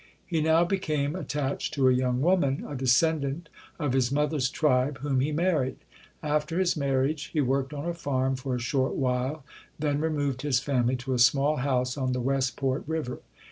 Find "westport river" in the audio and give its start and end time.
12.19-13.19